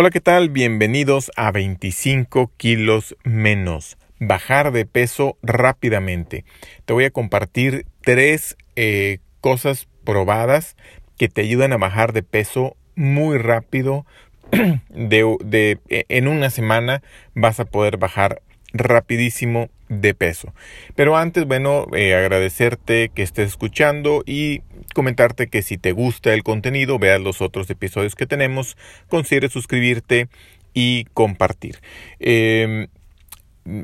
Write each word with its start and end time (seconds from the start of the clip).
Hola, 0.00 0.10
¿qué 0.10 0.20
tal? 0.20 0.48
Bienvenidos 0.48 1.32
a 1.34 1.50
25 1.50 2.52
kilos 2.56 3.16
menos. 3.24 3.98
Bajar 4.20 4.70
de 4.70 4.86
peso 4.86 5.36
rápidamente. 5.42 6.44
Te 6.84 6.92
voy 6.92 7.02
a 7.02 7.10
compartir 7.10 7.84
tres 8.02 8.56
eh, 8.76 9.18
cosas 9.40 9.88
probadas 10.04 10.76
que 11.16 11.26
te 11.28 11.40
ayudan 11.40 11.72
a 11.72 11.78
bajar 11.78 12.12
de 12.12 12.22
peso 12.22 12.76
muy 12.94 13.38
rápido. 13.38 14.06
De, 14.90 15.80
e, 15.88 16.04
en 16.08 16.28
una 16.28 16.50
semana 16.50 17.02
vas 17.34 17.58
a 17.58 17.64
poder 17.64 17.96
bajar 17.96 18.40
rapidísimo 18.72 19.68
de 19.88 20.14
peso. 20.14 20.52
Pero 20.94 21.16
antes, 21.16 21.46
bueno, 21.46 21.86
eh, 21.94 22.14
agradecerte 22.14 23.10
que 23.14 23.22
estés 23.22 23.48
escuchando 23.48 24.22
y 24.26 24.62
comentarte 24.94 25.48
que 25.48 25.62
si 25.62 25.78
te 25.78 25.92
gusta 25.92 26.34
el 26.34 26.42
contenido, 26.42 26.98
veas 26.98 27.20
los 27.20 27.40
otros 27.40 27.68
episodios 27.70 28.14
que 28.14 28.26
tenemos, 28.26 28.76
considere 29.08 29.48
suscribirte 29.48 30.28
y 30.74 31.04
compartir. 31.14 31.78
Em, 32.20 32.88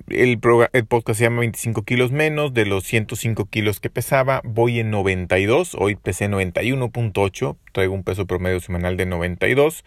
el, 0.09 0.41
el, 0.73 0.87
podcast 0.87 1.19
se 1.19 1.25
llama 1.25 1.41
25 1.41 1.83
kilos 1.83 2.11
menos, 2.11 2.55
de 2.55 2.65
los 2.65 2.85
105 2.85 3.47
kilos 3.47 3.81
que 3.81 3.91
pesaba, 3.91 4.41
voy 4.45 4.81
en 4.81 4.91
92, 4.91 5.75
hoy 5.79 5.97
pesé 5.97 6.29
91.8, 6.29 7.57
traigo 7.73 7.95
un 7.95 8.03
peso 8.03 8.27
promedio 8.27 8.61
semanal 8.61 8.97
de 8.97 9.05
92 9.05 9.85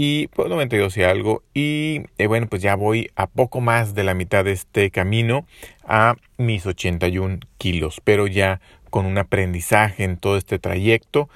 y 0.00 0.28
pues 0.28 0.48
92 0.48 0.96
y 0.96 1.02
algo 1.02 1.42
y 1.54 2.02
eh, 2.18 2.28
bueno 2.28 2.46
pues 2.46 2.62
ya 2.62 2.76
voy 2.76 3.10
a 3.16 3.26
poco 3.26 3.60
más 3.60 3.96
de 3.96 4.04
la 4.04 4.14
mitad 4.14 4.44
de 4.44 4.52
este 4.52 4.92
camino 4.92 5.44
a 5.84 6.14
mis 6.36 6.64
81 6.66 7.40
kilos 7.58 8.00
pero 8.04 8.28
ya 8.28 8.60
con 8.90 9.06
un 9.06 9.18
aprendizaje 9.18 10.04
en 10.04 10.16
todo 10.16 10.36
este 10.36 10.60
trayecto 10.60 11.28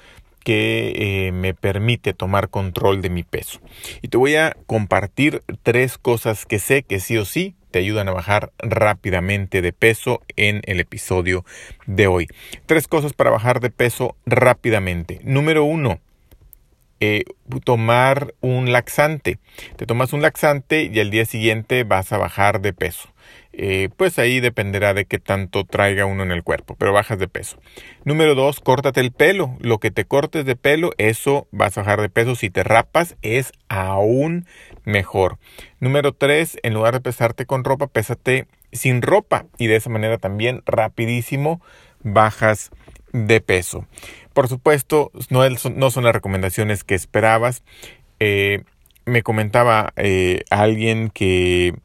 que 0.45 0.93
eh, 0.95 1.31
me 1.33 1.53
permite 1.53 2.13
tomar 2.13 2.47
control 2.47 3.01
de 3.01 3.09
mi 3.09 3.23
peso 3.23 3.59
y 4.01 4.07
te 4.07 4.15
voy 4.15 4.37
a 4.37 4.55
compartir 4.65 5.43
tres 5.63 5.97
cosas 5.97 6.45
que 6.45 6.57
sé 6.57 6.83
que 6.83 7.01
sí 7.01 7.17
o 7.17 7.25
sí 7.25 7.55
te 7.69 7.79
ayudan 7.79 8.07
a 8.07 8.13
bajar 8.13 8.53
rápidamente 8.59 9.61
de 9.61 9.73
peso 9.73 10.21
en 10.37 10.61
el 10.65 10.79
episodio 10.79 11.43
de 11.87 12.05
hoy. 12.05 12.27
Tres 12.67 12.87
cosas 12.87 13.13
para 13.13 13.31
bajar 13.31 13.61
de 13.61 13.71
peso 13.71 14.15
rápidamente. 14.27 15.19
Número 15.23 15.63
uno, 15.63 15.99
eh, 17.03 17.25
tomar 17.65 18.33
un 18.39 18.71
laxante. 18.71 19.39
Te 19.75 19.85
tomas 19.85 20.13
un 20.13 20.21
laxante 20.21 20.89
y 20.93 20.99
al 21.01 21.11
día 21.11 21.25
siguiente 21.25 21.83
vas 21.83 22.13
a 22.13 22.17
bajar 22.17 22.61
de 22.61 22.71
peso. 22.71 23.09
Eh, 23.51 23.89
pues 23.97 24.17
ahí 24.19 24.39
dependerá 24.39 24.93
de 24.93 25.05
qué 25.05 25.19
tanto 25.19 25.65
traiga 25.65 26.05
uno 26.05 26.23
en 26.23 26.31
el 26.31 26.43
cuerpo, 26.43 26.75
pero 26.77 26.93
bajas 26.93 27.19
de 27.19 27.27
peso. 27.27 27.57
Número 28.05 28.35
dos, 28.35 28.61
córtate 28.61 29.01
el 29.01 29.11
pelo. 29.11 29.57
Lo 29.59 29.79
que 29.79 29.91
te 29.91 30.05
cortes 30.05 30.45
de 30.45 30.55
pelo, 30.55 30.91
eso 30.97 31.47
vas 31.51 31.77
a 31.77 31.81
bajar 31.81 32.01
de 32.01 32.09
peso. 32.09 32.35
Si 32.35 32.49
te 32.49 32.63
rapas, 32.63 33.17
es 33.21 33.51
aún 33.67 34.47
mejor. 34.85 35.39
Número 35.79 36.13
tres, 36.13 36.57
en 36.63 36.73
lugar 36.73 36.93
de 36.93 37.01
pesarte 37.01 37.45
con 37.45 37.65
ropa, 37.65 37.87
pésate 37.87 38.47
sin 38.71 39.01
ropa. 39.01 39.45
Y 39.57 39.67
de 39.67 39.75
esa 39.75 39.89
manera 39.89 40.17
también 40.17 40.63
rapidísimo 40.65 41.61
bajas 42.01 42.71
de 43.13 43.39
peso. 43.39 43.85
Por 44.33 44.49
supuesto, 44.49 45.11
no, 45.29 45.47
no 45.47 45.91
son 45.91 46.03
las 46.03 46.13
recomendaciones 46.13 46.83
que 46.83 46.95
esperabas. 46.95 47.63
Eh, 48.19 48.63
me 49.05 49.21
comentaba 49.21 49.93
eh, 49.95 50.43
alguien 50.49 51.09
que, 51.09 51.75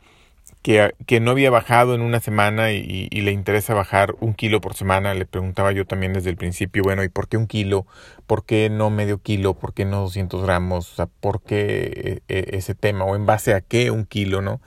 que, 0.62 1.20
no 1.20 1.30
había 1.32 1.50
bajado 1.50 1.94
en 1.94 2.00
una 2.00 2.20
semana 2.20 2.72
y, 2.72 3.08
le 3.10 3.32
interesa 3.32 3.74
bajar 3.74 4.14
un 4.20 4.34
kilo 4.34 4.60
por 4.62 4.74
semana. 4.74 5.14
Le 5.14 5.26
preguntaba 5.26 5.72
yo 5.72 5.84
también 5.84 6.14
desde 6.14 6.30
el 6.30 6.36
principio, 6.36 6.82
bueno, 6.82 7.04
¿y 7.04 7.08
por 7.08 7.28
qué 7.28 7.36
un 7.36 7.46
kilo? 7.46 7.86
¿Por 8.26 8.44
qué 8.44 8.70
no 8.70 8.88
medio 8.88 9.18
kilo? 9.18 9.54
¿Por 9.54 9.74
qué 9.74 9.84
no 9.84 10.00
200 10.00 10.42
gramos? 10.42 10.92
O 10.92 10.96
sea, 10.96 11.06
¿por 11.06 11.42
qué 11.42 12.22
eh, 12.28 12.46
ese 12.52 12.74
tema? 12.74 13.04
¿O 13.04 13.14
en 13.16 13.26
base 13.26 13.52
a 13.54 13.60
qué 13.60 13.90
un 13.90 14.04
kilo, 14.06 14.40
no? 14.40 14.60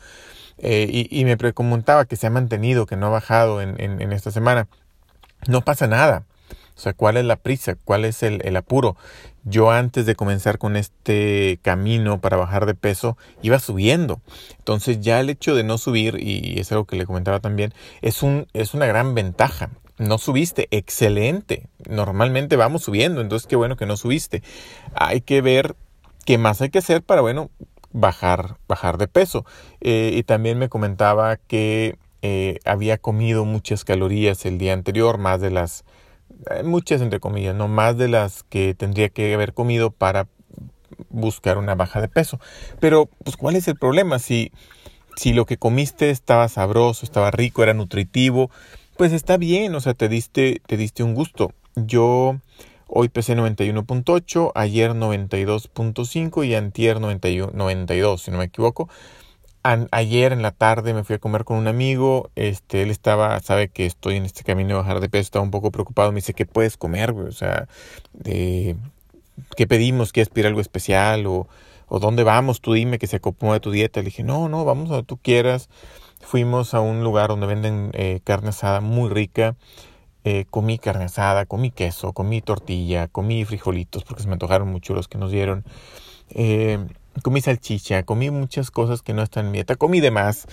y, 0.63 1.07
y, 1.09 1.25
me 1.25 1.37
preguntaba 1.37 2.05
que 2.05 2.15
se 2.15 2.27
ha 2.27 2.29
mantenido, 2.29 2.85
que 2.85 2.95
no 2.95 3.07
ha 3.07 3.09
bajado 3.09 3.63
en, 3.63 3.79
en 3.79 4.11
esta 4.11 4.29
semana. 4.29 4.67
No 5.47 5.61
pasa 5.61 5.87
nada. 5.87 6.25
O 6.75 6.79
sea, 6.79 6.93
¿cuál 6.93 7.17
es 7.17 7.25
la 7.25 7.35
prisa? 7.35 7.75
¿Cuál 7.83 8.05
es 8.05 8.23
el, 8.23 8.55
apuro? 8.55 8.95
Yo 9.43 9.71
antes 9.71 10.05
de 10.05 10.15
comenzar 10.15 10.57
con 10.57 10.75
este 10.75 11.59
camino 11.61 12.21
para 12.21 12.37
bajar 12.37 12.65
de 12.65 12.75
peso 12.75 13.17
iba 13.41 13.59
subiendo. 13.59 14.21
Entonces 14.57 14.99
ya 15.01 15.19
el 15.19 15.29
hecho 15.29 15.55
de 15.55 15.63
no 15.63 15.77
subir, 15.77 16.17
y 16.19 16.59
es 16.59 16.71
algo 16.71 16.85
que 16.85 16.95
le 16.95 17.05
comentaba 17.05 17.39
también, 17.39 17.73
es, 18.01 18.23
un, 18.23 18.47
es 18.53 18.73
una 18.73 18.85
gran 18.85 19.15
ventaja. 19.15 19.69
No 19.97 20.17
subiste, 20.17 20.67
excelente. 20.71 21.67
Normalmente 21.87 22.55
vamos 22.55 22.83
subiendo, 22.83 23.21
entonces 23.21 23.47
qué 23.47 23.55
bueno 23.55 23.77
que 23.77 23.85
no 23.85 23.97
subiste. 23.97 24.41
Hay 24.95 25.21
que 25.21 25.41
ver 25.41 25.75
qué 26.25 26.37
más 26.37 26.61
hay 26.61 26.69
que 26.69 26.79
hacer 26.79 27.03
para, 27.03 27.21
bueno, 27.21 27.49
bajar, 27.91 28.57
bajar 28.67 28.97
de 28.97 29.07
peso. 29.07 29.45
Eh, 29.81 30.11
y 30.15 30.23
también 30.23 30.57
me 30.57 30.69
comentaba 30.69 31.37
que 31.37 31.97
eh, 32.21 32.59
había 32.65 32.97
comido 32.97 33.45
muchas 33.45 33.83
calorías 33.83 34.45
el 34.45 34.57
día 34.57 34.73
anterior, 34.73 35.17
más 35.17 35.41
de 35.41 35.51
las 35.51 35.83
muchas 36.63 37.01
entre 37.01 37.19
comillas, 37.19 37.55
no 37.55 37.67
más 37.67 37.97
de 37.97 38.07
las 38.07 38.43
que 38.43 38.73
tendría 38.73 39.09
que 39.09 39.33
haber 39.33 39.53
comido 39.53 39.91
para 39.91 40.27
buscar 41.09 41.57
una 41.57 41.75
baja 41.75 42.01
de 42.01 42.07
peso. 42.07 42.39
Pero, 42.79 43.09
pues, 43.23 43.37
¿cuál 43.37 43.55
es 43.55 43.67
el 43.67 43.75
problema? 43.75 44.19
Si, 44.19 44.51
si 45.15 45.33
lo 45.33 45.45
que 45.45 45.57
comiste 45.57 46.09
estaba 46.09 46.47
sabroso, 46.47 47.05
estaba 47.05 47.31
rico, 47.31 47.63
era 47.63 47.73
nutritivo, 47.73 48.49
pues 48.97 49.13
está 49.13 49.37
bien, 49.37 49.73
o 49.75 49.81
sea, 49.81 49.93
te 49.93 50.09
diste, 50.09 50.61
te 50.65 50.77
diste 50.77 51.03
un 51.03 51.13
gusto. 51.13 51.53
Yo 51.75 52.37
hoy 52.87 53.09
pesé 53.09 53.35
91.8, 53.35 54.51
ayer 54.53 54.91
92.5 54.91 56.45
y 56.45 56.55
antier 56.55 56.99
91, 56.99 57.53
92, 57.55 58.21
si 58.21 58.31
no 58.31 58.37
me 58.37 58.45
equivoco 58.45 58.89
ayer 59.63 60.33
en 60.33 60.41
la 60.41 60.51
tarde 60.51 60.93
me 60.93 61.03
fui 61.03 61.15
a 61.15 61.19
comer 61.19 61.45
con 61.45 61.57
un 61.57 61.67
amigo, 61.67 62.29
este, 62.35 62.83
él 62.83 62.89
estaba, 62.89 63.39
sabe 63.39 63.69
que 63.69 63.85
estoy 63.85 64.15
en 64.15 64.25
este 64.25 64.43
camino 64.43 64.69
de 64.69 64.73
bajar 64.75 64.99
de 64.99 65.09
peso, 65.09 65.21
estaba 65.21 65.43
un 65.43 65.51
poco 65.51 65.71
preocupado, 65.71 66.11
me 66.11 66.17
dice, 66.17 66.33
¿qué 66.33 66.45
puedes 66.45 66.77
comer, 66.77 67.11
O 67.11 67.31
sea, 67.31 67.67
¿qué 68.23 69.67
pedimos? 69.67 70.11
¿Quieres 70.11 70.29
pedir 70.29 70.47
algo 70.47 70.61
especial? 70.61 71.25
O, 71.27 71.47
¿dónde 71.99 72.23
vamos? 72.23 72.61
Tú 72.61 72.73
dime 72.73 72.99
que 72.99 73.07
se 73.07 73.17
acopó 73.17 73.53
de 73.53 73.59
tu 73.59 73.71
dieta. 73.71 73.99
Le 73.99 74.05
dije, 74.05 74.23
no, 74.23 74.49
no, 74.49 74.65
vamos 74.65 74.89
a 74.89 74.93
donde 74.95 75.07
tú 75.07 75.17
quieras. 75.17 75.69
Fuimos 76.21 76.73
a 76.73 76.81
un 76.81 77.03
lugar 77.03 77.29
donde 77.29 77.47
venden 77.47 77.91
eh, 77.93 78.21
carne 78.23 78.49
asada 78.49 78.81
muy 78.81 79.09
rica. 79.09 79.55
Eh, 80.23 80.45
comí 80.49 80.77
carne 80.77 81.05
asada, 81.05 81.45
comí 81.45 81.71
queso, 81.71 82.13
comí 82.13 82.41
tortilla, 82.41 83.07
comí 83.07 83.43
frijolitos 83.43 84.03
porque 84.03 84.21
se 84.21 84.27
me 84.27 84.33
antojaron 84.33 84.67
mucho 84.67 84.93
los 84.93 85.07
que 85.07 85.17
nos 85.17 85.31
dieron. 85.31 85.65
Eh, 86.29 86.79
comí 87.23 87.41
salchicha, 87.41 88.03
comí 88.03 88.29
muchas 88.31 88.71
cosas 88.71 89.01
que 89.01 89.13
no 89.13 89.23
están 89.23 89.45
en 89.45 89.51
mi 89.51 89.57
dieta, 89.57 89.75
comí 89.75 89.99
de 89.99 90.11
más. 90.11 90.47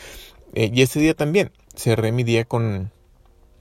Eh, 0.54 0.70
y 0.72 0.82
ese 0.82 1.00
día 1.00 1.14
también 1.14 1.52
cerré 1.74 2.12
mi 2.12 2.24
día 2.24 2.44
con 2.44 2.90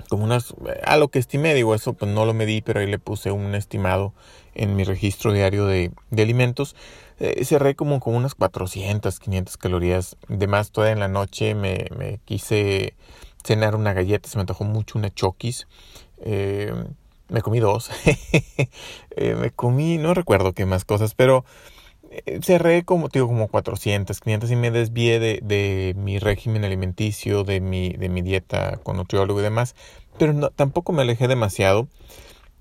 como 0.09 0.24
unas, 0.24 0.53
a 0.85 0.96
lo 0.96 1.09
que 1.09 1.19
estimé, 1.19 1.53
digo, 1.53 1.75
eso 1.75 1.94
pues 1.94 2.09
no 2.09 2.25
lo 2.25 2.34
medí, 2.34 2.62
pero 2.62 2.80
ahí 2.80 2.88
le 2.88 2.97
puse 2.97 3.31
un 3.31 3.56
estimado 3.56 4.13
en 4.56 4.75
mi 4.75 4.85
registro 4.85 5.34
diario 5.34 5.66
de, 5.66 5.91
de 6.12 6.22
alimentos. 6.24 6.75
Eh, 7.19 7.44
cerré 7.44 7.75
como 7.75 8.00
con 8.00 8.16
unas 8.16 8.34
400, 8.35 9.19
500 9.19 9.58
calorías 9.58 10.16
de 10.29 10.47
más. 10.47 10.72
Toda 10.72 10.91
en 10.91 11.00
la 11.00 11.09
noche 11.09 11.56
me, 11.56 11.88
me 11.97 12.19
quise 12.24 12.96
cenar 13.44 13.75
una 13.75 13.94
galleta, 13.94 14.29
se 14.29 14.38
me 14.38 14.41
antojó 14.41 14.64
mucho 14.64 14.97
una 14.97 15.14
choquis. 15.14 15.68
Eh, 16.19 16.74
me 17.28 17.41
comí 17.41 17.59
dos. 17.59 17.90
me 19.18 19.52
comí, 19.52 19.97
no 19.97 20.14
recuerdo 20.14 20.53
qué 20.53 20.66
más 20.66 20.85
cosas, 20.85 21.16
pero 21.16 21.44
eh, 21.44 21.46
cerré 22.41 22.83
como, 22.83 23.09
digo, 23.09 23.28
como 23.28 23.47
400, 23.47 24.19
500 24.19 24.51
y 24.51 24.55
me 24.55 24.72
desvié 24.72 25.19
de, 25.19 25.39
de, 25.44 25.94
mi 25.97 26.19
régimen 26.19 26.63
alimenticio, 26.63 27.44
de 27.44 27.59
mi, 27.59 27.89
de 27.89 28.09
mi 28.09 28.22
dieta 28.22 28.78
con 28.83 28.97
nutriólogo 28.97 29.39
y 29.39 29.44
demás, 29.44 29.75
pero 30.17 30.50
tampoco 30.51 30.94
me 30.94 31.03
alejé 31.03 31.28
demasiado 31.28 31.88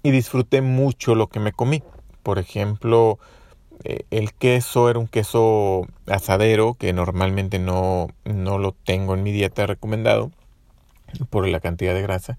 y 0.03 0.11
disfruté 0.11 0.63
mucho 0.63 1.15
lo 1.15 1.29
que 1.29 1.41
me 1.41 1.53
comí. 1.53 1.83
Por 2.23 2.39
ejemplo, 2.39 3.19
eh, 3.85 4.05
el 4.11 4.33
queso 4.35 4.91
era 4.91 4.99
un 4.99 5.07
queso 5.07 5.87
asadero 6.07 6.75
que 6.75 6.93
normalmente 6.93 7.59
no, 7.59 8.09
no 8.25 8.59
lo 8.59 8.73
tengo 8.73 9.15
en 9.15 9.23
mi 9.23 9.33
dieta 9.33 9.67
recomendado 9.67 10.31
por 11.31 11.47
la 11.49 11.61
cantidad 11.61 11.95
de 11.95 12.03
grasa. 12.03 12.39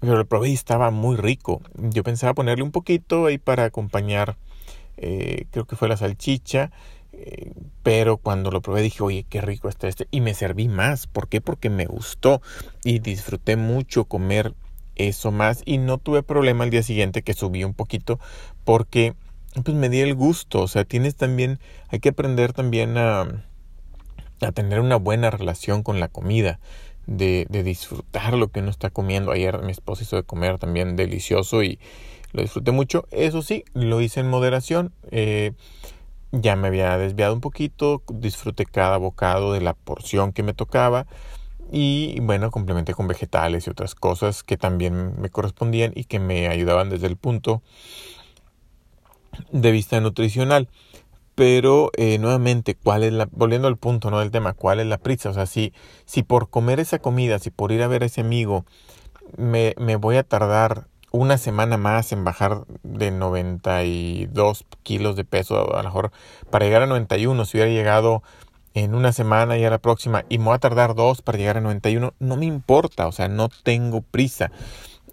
Pero 0.00 0.16
lo 0.16 0.26
probé 0.26 0.50
y 0.50 0.54
estaba 0.54 0.90
muy 0.90 1.16
rico. 1.16 1.60
Yo 1.74 2.02
pensaba 2.04 2.34
ponerle 2.34 2.62
un 2.62 2.70
poquito 2.70 3.26
ahí 3.26 3.38
para 3.38 3.64
acompañar 3.64 4.36
eh, 4.98 5.46
creo 5.50 5.64
que 5.64 5.76
fue 5.76 5.88
la 5.88 5.96
salchicha, 5.96 6.70
eh, 7.12 7.52
pero 7.82 8.18
cuando 8.18 8.50
lo 8.50 8.60
probé 8.60 8.82
dije, 8.82 9.02
oye, 9.02 9.24
qué 9.28 9.40
rico 9.40 9.68
está 9.68 9.88
este, 9.88 10.08
y 10.10 10.20
me 10.20 10.34
serví 10.34 10.68
más. 10.68 11.06
¿Por 11.06 11.28
qué? 11.28 11.40
Porque 11.40 11.70
me 11.70 11.86
gustó 11.86 12.42
y 12.84 12.98
disfruté 12.98 13.56
mucho 13.56 14.04
comer 14.04 14.54
eso 14.96 15.30
más 15.30 15.62
y 15.64 15.78
no 15.78 15.98
tuve 15.98 16.22
problema 16.22 16.64
el 16.64 16.70
día 16.70 16.82
siguiente 16.82 17.22
que 17.22 17.32
subí 17.32 17.62
un 17.62 17.74
poquito 17.74 18.18
porque 18.64 19.14
pues 19.64 19.76
me 19.76 19.88
di 19.88 20.00
el 20.00 20.14
gusto, 20.14 20.60
o 20.62 20.68
sea, 20.68 20.84
tienes 20.84 21.14
también, 21.14 21.58
hay 21.88 22.00
que 22.00 22.10
aprender 22.10 22.52
también 22.52 22.98
a, 22.98 23.22
a 24.40 24.52
tener 24.52 24.80
una 24.80 24.96
buena 24.96 25.30
relación 25.30 25.82
con 25.82 26.00
la 26.00 26.08
comida, 26.08 26.58
de, 27.06 27.46
de 27.48 27.62
disfrutar 27.62 28.34
lo 28.34 28.48
que 28.48 28.60
uno 28.60 28.70
está 28.70 28.90
comiendo. 28.90 29.32
Ayer 29.32 29.62
mi 29.62 29.72
esposa 29.72 30.02
hizo 30.02 30.16
de 30.16 30.24
comer 30.24 30.58
también 30.58 30.94
delicioso 30.94 31.62
y, 31.62 31.80
lo 32.32 32.42
disfruté 32.42 32.72
mucho. 32.72 33.06
Eso 33.10 33.42
sí, 33.42 33.64
lo 33.74 34.00
hice 34.00 34.20
en 34.20 34.28
moderación. 34.28 34.92
Eh, 35.10 35.52
ya 36.32 36.56
me 36.56 36.68
había 36.68 36.98
desviado 36.98 37.34
un 37.34 37.40
poquito, 37.40 38.02
disfruté 38.08 38.66
cada 38.66 38.98
bocado 38.98 39.52
de 39.52 39.60
la 39.60 39.74
porción 39.74 40.32
que 40.32 40.42
me 40.42 40.52
tocaba 40.52 41.06
y 41.70 42.18
bueno, 42.20 42.50
complementé 42.50 42.94
con 42.94 43.08
vegetales 43.08 43.66
y 43.66 43.70
otras 43.70 43.94
cosas 43.94 44.42
que 44.42 44.56
también 44.56 45.20
me 45.20 45.30
correspondían 45.30 45.92
y 45.94 46.04
que 46.04 46.18
me 46.18 46.48
ayudaban 46.48 46.88
desde 46.90 47.06
el 47.06 47.16
punto 47.16 47.62
de 49.52 49.70
vista 49.70 50.00
nutricional. 50.00 50.68
Pero 51.34 51.92
eh, 51.96 52.18
nuevamente, 52.18 52.74
¿cuál 52.74 53.04
es 53.04 53.12
la, 53.12 53.28
volviendo 53.30 53.68
al 53.68 53.76
punto 53.76 54.10
¿no? 54.10 54.18
del 54.18 54.32
tema, 54.32 54.54
cuál 54.54 54.80
es 54.80 54.86
la 54.86 54.98
prisa? 54.98 55.30
O 55.30 55.34
sea, 55.34 55.46
si, 55.46 55.72
si 56.04 56.22
por 56.22 56.50
comer 56.50 56.80
esa 56.80 56.98
comida, 56.98 57.38
si 57.38 57.50
por 57.50 57.70
ir 57.70 57.82
a 57.82 57.88
ver 57.88 58.02
a 58.02 58.06
ese 58.06 58.22
amigo, 58.22 58.64
me, 59.36 59.74
me 59.78 59.96
voy 59.96 60.16
a 60.16 60.24
tardar 60.24 60.88
una 61.10 61.38
semana 61.38 61.76
más 61.76 62.12
en 62.12 62.24
bajar 62.24 62.64
de 62.82 63.10
92 63.10 64.64
kilos 64.82 65.16
de 65.16 65.24
peso, 65.24 65.74
a 65.74 65.82
lo 65.82 65.88
mejor 65.88 66.12
para 66.50 66.66
llegar 66.66 66.82
a 66.82 66.86
91, 66.86 67.44
si 67.44 67.56
hubiera 67.56 67.72
llegado 67.72 68.22
en 68.74 68.94
una 68.94 69.12
semana 69.12 69.58
y 69.58 69.64
a 69.64 69.70
la 69.70 69.78
próxima 69.78 70.24
y 70.28 70.38
me 70.38 70.46
voy 70.46 70.54
a 70.54 70.58
tardar 70.58 70.94
dos 70.94 71.22
para 71.22 71.38
llegar 71.38 71.56
a 71.56 71.60
91, 71.60 72.14
no 72.18 72.36
me 72.36 72.46
importa, 72.46 73.06
o 73.06 73.12
sea, 73.12 73.28
no 73.28 73.48
tengo 73.48 74.02
prisa. 74.02 74.50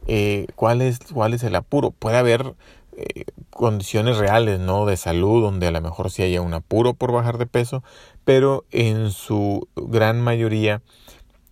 Eh, 0.08 0.48
¿cuál, 0.56 0.82
es, 0.82 1.00
¿Cuál 1.12 1.34
es 1.34 1.44
el 1.44 1.56
apuro? 1.56 1.92
Puede 1.92 2.18
haber 2.18 2.54
eh, 2.96 3.26
condiciones 3.50 4.18
reales, 4.18 4.60
¿no? 4.60 4.86
De 4.86 4.98
salud, 4.98 5.42
donde 5.42 5.68
a 5.68 5.72
lo 5.72 5.82
mejor 5.82 6.12
sí 6.12 6.22
haya 6.22 6.42
un 6.42 6.54
apuro 6.54 6.94
por 6.94 7.12
bajar 7.12 7.38
de 7.38 7.48
peso, 7.48 7.84
pero 8.24 8.66
en 8.72 9.12
su 9.12 9.68
gran 9.76 10.22
mayoría 10.22 10.82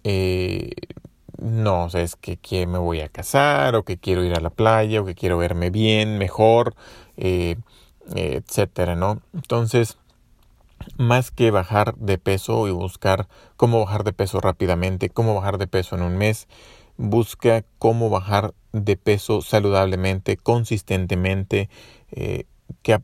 eh, 0.03 0.71
no, 1.43 1.85
o 1.85 1.89
sea, 1.89 2.01
es 2.01 2.15
que, 2.15 2.67
me 2.67 2.77
voy 2.77 3.01
a 3.01 3.09
casar, 3.09 3.75
o 3.75 3.83
que 3.83 3.97
quiero 3.97 4.23
ir 4.23 4.33
a 4.33 4.39
la 4.39 4.49
playa, 4.49 5.01
o 5.01 5.05
que 5.05 5.15
quiero 5.15 5.37
verme 5.37 5.69
bien, 5.69 6.17
mejor, 6.17 6.73
eh, 7.17 7.57
etcétera, 8.15 8.95
¿no? 8.95 9.21
Entonces, 9.33 9.97
más 10.97 11.31
que 11.31 11.51
bajar 11.51 11.95
de 11.95 12.17
peso 12.17 12.67
y 12.67 12.71
buscar 12.71 13.27
cómo 13.57 13.79
bajar 13.83 14.03
de 14.03 14.13
peso 14.13 14.39
rápidamente, 14.39 15.09
cómo 15.09 15.35
bajar 15.35 15.57
de 15.57 15.67
peso 15.67 15.95
en 15.95 16.03
un 16.03 16.17
mes, 16.17 16.47
busca 16.97 17.63
cómo 17.77 18.09
bajar 18.09 18.53
de 18.71 18.97
peso 18.97 19.41
saludablemente, 19.41 20.37
consistentemente, 20.37 21.69
eh, 22.11 22.45
que 22.81 22.99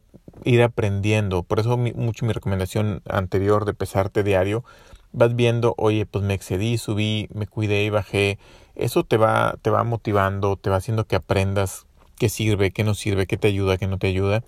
ir 0.46 0.64
aprendiendo. 0.64 1.44
Por 1.44 1.60
eso 1.60 1.78
mucho 1.78 2.26
mi 2.26 2.34
recomendación 2.34 3.02
anterior 3.10 3.66
de 3.66 3.74
pesarte 3.74 4.24
diario, 4.24 4.64
vas 5.12 5.36
viendo, 5.36 5.74
oye, 5.78 6.06
pues 6.06 6.24
me 6.24 6.34
excedí, 6.34 6.78
subí, 6.78 7.28
me 7.34 7.48
cuidé 7.48 7.84
y 7.84 7.90
bajé. 7.90 8.40
Eso 8.76 9.04
te 9.04 9.18
va, 9.18 9.58
te 9.62 9.70
va 9.70 9.84
motivando, 9.84 10.56
te 10.56 10.70
va 10.70 10.78
haciendo 10.78 11.06
que 11.06 11.16
aprendas 11.16 11.86
qué 12.18 12.30
sirve, 12.30 12.72
qué 12.72 12.84
no 12.84 12.94
sirve, 12.94 13.28
qué 13.28 13.38
te 13.38 13.48
ayuda, 13.48 13.78
qué 13.78 13.88
no 13.88 13.98
te 13.98 14.08
ayuda. 14.08 14.44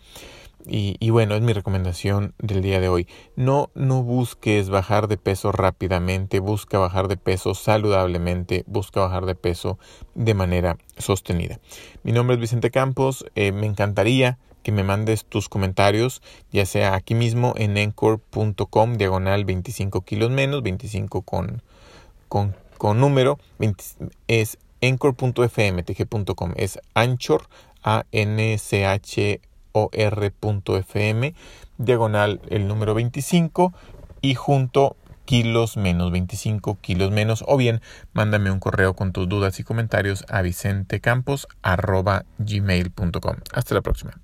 Y, 0.67 1.09
bueno, 1.09 1.33
es 1.33 1.41
mi 1.41 1.53
recomendación 1.53 2.35
del 2.37 2.61
día 2.61 2.79
de 2.79 2.87
hoy. 2.87 3.07
No, 3.35 3.71
no 3.73 4.03
busques 4.03 4.69
bajar 4.69 5.07
de 5.07 5.17
peso 5.17 5.51
rápidamente, 5.51 6.39
busca 6.39 6.77
bajar 6.77 7.07
de 7.07 7.17
peso 7.17 7.55
saludablemente, 7.55 8.63
busca 8.67 8.99
bajar 9.01 9.25
de 9.25 9.35
peso 9.35 9.79
de 10.13 10.35
manera 10.35 10.77
sostenida. 10.97 11.59
Mi 12.03 12.11
nombre 12.11 12.35
es 12.35 12.39
Vicente 12.39 12.69
Campos, 12.69 13.25
eh, 13.33 13.51
me 13.51 13.65
encantaría 13.65 14.37
que 14.63 14.71
me 14.71 14.83
mandes 14.83 15.25
tus 15.25 15.49
comentarios, 15.49 16.21
ya 16.51 16.65
sea 16.65 16.95
aquí 16.95 17.15
mismo 17.15 17.53
en 17.57 17.77
encore.com, 17.77 18.97
diagonal 18.97 19.45
25 19.45 20.01
kilos 20.01 20.31
menos, 20.31 20.63
25 20.63 21.21
con, 21.23 21.61
con, 22.27 22.55
con 22.77 22.99
número, 22.99 23.39
es 24.27 24.57
encore.fm, 24.81 25.83
tg.com, 25.83 26.53
es 26.55 26.79
anchor, 26.93 27.47
A-N-C-H 27.83 29.41
or.fm, 29.73 31.33
diagonal 31.77 32.41
el 32.49 32.67
número 32.67 32.93
25 32.93 33.73
y 34.21 34.35
junto 34.35 34.95
kilos 35.25 35.77
menos 35.77 36.11
25 36.11 36.77
kilos 36.81 37.11
menos 37.11 37.43
o 37.47 37.57
bien 37.57 37.81
mándame 38.13 38.51
un 38.51 38.59
correo 38.59 38.95
con 38.95 39.13
tus 39.13 39.29
dudas 39.29 39.59
y 39.59 39.63
comentarios 39.63 40.25
a 40.29 40.41
vicentecampos 40.41 41.47
arroba 41.61 42.25
gmail.com 42.39 43.37
hasta 43.53 43.75
la 43.75 43.81
próxima 43.81 44.21